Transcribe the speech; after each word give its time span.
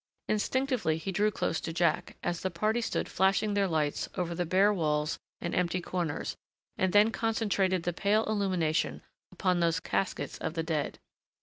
Instinctively 0.27 0.97
he 0.97 1.11
drew 1.11 1.29
close 1.29 1.61
to 1.61 1.71
Jack, 1.71 2.17
as 2.23 2.39
the 2.41 2.49
party 2.49 2.81
stood 2.81 3.07
flashing 3.07 3.53
their 3.53 3.67
lights 3.67 4.09
over 4.15 4.33
the 4.33 4.47
bare 4.47 4.73
walls 4.73 5.19
and 5.39 5.53
empty 5.53 5.79
corners, 5.79 6.35
and 6.75 6.91
then 6.91 7.11
concentrated 7.11 7.83
the 7.83 7.93
pale 7.93 8.23
illumination 8.25 9.03
upon 9.31 9.59
those 9.59 9.79
caskets 9.79 10.39
of 10.39 10.55
the 10.55 10.63
dead. 10.63 10.97